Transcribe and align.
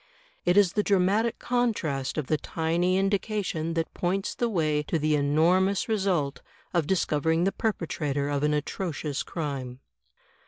It 0.45 0.57
is 0.57 0.73
the 0.73 0.81
dramatic 0.81 1.37
contrast 1.37 2.17
of 2.17 2.25
the 2.25 2.35
tiny 2.37 2.97
indication 2.97 3.75
that 3.75 3.93
points 3.93 4.33
the 4.33 4.49
way 4.49 4.81
to 4.87 4.97
the 4.97 5.13
enormous 5.15 5.87
result 5.87 6.41
of 6.73 6.87
discovering 6.87 7.43
the 7.43 7.51
perpetrator 7.51 8.27
of 8.27 8.41
an 8.41 8.55
atrocious 8.55 9.21
crime. 9.21 9.79